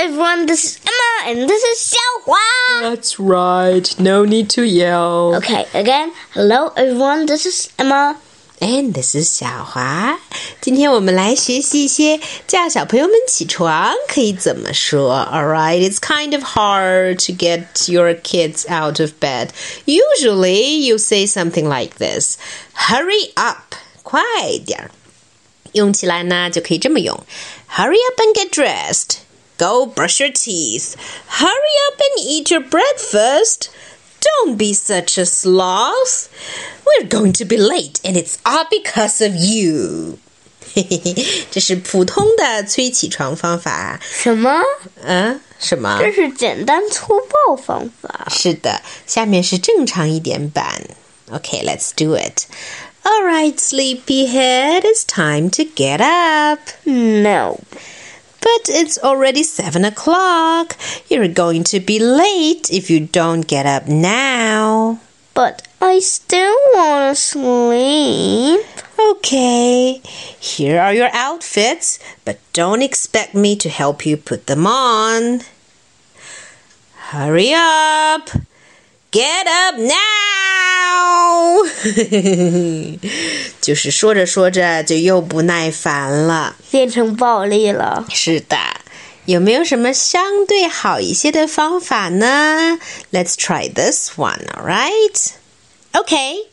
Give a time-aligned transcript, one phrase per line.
[0.00, 2.82] everyone, this is Emma and this is Xiaohua.
[2.82, 3.98] That's right.
[3.98, 5.34] No need to yell.
[5.36, 6.12] Okay, again.
[6.32, 8.16] Hello everyone, this is Emma.
[8.58, 10.18] And this is 小华。
[10.62, 15.14] 今天我们来学习一些叫小朋友们起床可以怎么说。
[15.30, 19.50] All right, it's kind of hard to get your kids out of bed.
[19.84, 22.38] Usually, you say something like this:
[22.74, 24.22] "Hurry up，快
[24.64, 24.90] 点儿。”
[25.72, 27.14] 用起来呢，就可以这么用：
[27.70, 29.18] Hurry up and get dressed.
[29.60, 30.96] Go brush your teeth.
[31.28, 33.70] Hurry up and eat your breakfast.
[34.20, 36.28] Don't be such a sloth.
[36.84, 40.18] We're going to be late, and it's all because of you.
[40.74, 43.98] 嘿嘿嘿，这是普通的催起床方法。
[44.02, 44.60] 什么？
[45.02, 45.98] 嗯，什么？
[46.00, 48.26] 这是简单粗暴方法。
[48.30, 50.82] 是的，下面是正常一点版。
[51.30, 52.46] Okay, let's do it.
[53.04, 56.60] All right, sleepyhead, it's time to get up.
[56.84, 57.60] No.
[58.41, 60.75] But it's already seven o'clock.
[61.09, 64.99] You're going to be late if you don't get up now.
[65.33, 68.65] But I still want to sleep.
[68.99, 70.01] Okay,
[70.39, 75.41] here are your outfits, but don't expect me to help you put them on.
[76.95, 78.29] Hurry up!
[79.11, 81.63] Get up now!
[83.60, 88.06] 就是说着说着就又不耐烦了，变成暴力了。
[88.10, 88.56] 是的，
[89.26, 92.78] 有没有什么相对好一些的方法呢？
[93.12, 95.32] Let's try this one, alright?
[95.92, 96.48] Okay.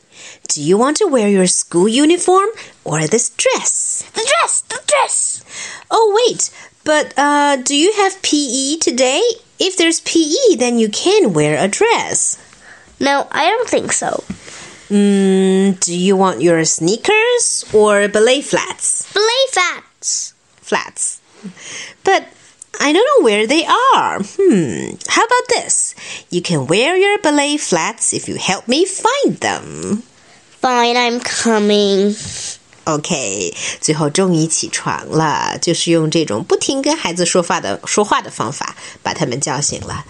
[0.48, 2.50] Do you want to wear your school uniform
[2.84, 4.04] or this dress?
[4.14, 5.42] The dress, the dress.
[5.90, 6.50] Oh, wait,
[6.84, 9.22] but uh, do you have PE today?
[9.60, 12.38] If there's PE, then you can wear a dress.
[13.00, 14.24] No, I don't think so.
[14.90, 19.12] Mm, do you want your sneakers or ballet flats?
[19.14, 20.34] Ballet flats.
[20.62, 21.20] Flats.
[22.04, 22.26] But
[22.80, 24.20] I don't know where they are.
[24.22, 24.96] Hmm.
[25.08, 25.96] How about this?
[26.30, 30.04] You can wear your ballet flats if you help me find them.
[30.62, 32.16] Fine, I'm coming.
[32.86, 40.06] OK，最后终于起床了，就是用这种不停跟孩子说话的说话的方法把他们叫醒了。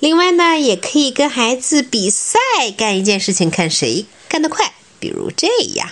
[0.00, 2.38] 另外呢，也可以跟孩子比赛
[2.76, 4.72] 干一件事情，看谁 干得快。
[4.98, 5.90] 比如这样，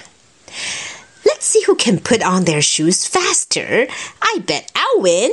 [1.25, 3.89] Let's see who can put on their shoes faster.
[4.21, 5.33] I bet I'll win.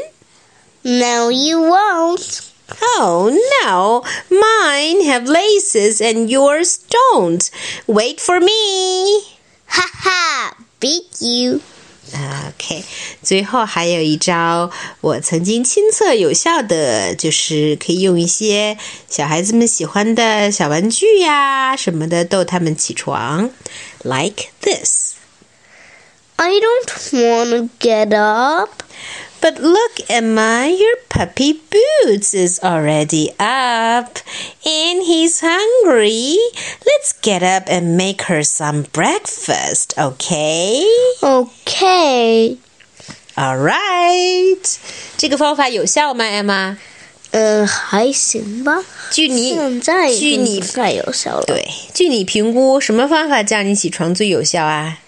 [0.83, 2.41] No, you won't.
[2.97, 3.29] Oh
[3.61, 7.49] no, mine have laces and yours don't.
[7.88, 9.23] Wait for me.
[9.67, 11.61] Ha ha, beat you.
[12.14, 12.84] OK，
[13.22, 18.78] 最后还有一招，我曾经亲测有效的，就是可以用一些
[19.08, 23.50] 小孩子们喜欢的小玩具呀什么的逗他们起床
[24.02, 25.14] ，like this。
[26.36, 28.82] I don't wanna get up.
[29.41, 34.19] But look, Emma, your puppy Boots is already up
[34.63, 36.38] and he's hungry.
[36.85, 40.85] Let's get up and make her some breakfast, okay?
[41.23, 42.57] Okay.
[43.35, 44.77] All right.
[45.17, 46.77] 这个方法有效吗，Emma？
[47.31, 48.83] 嗯，还行吧。
[49.09, 51.45] 据你现在据你不太有效了。
[51.47, 54.99] 对，据你评估，什么方法叫你起床最有效啊？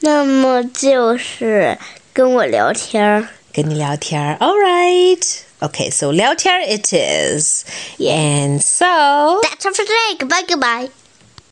[0.00, 1.78] 那么就是
[2.12, 3.28] 跟我聊天儿。
[3.52, 4.36] 跟你聊天儿。
[4.38, 5.40] All right.
[5.60, 7.64] Okay, so 聊天儿 it is.
[7.98, 8.14] Yeah.
[8.14, 10.16] And so That's all for today.
[10.18, 10.99] Goodbye, goodbye.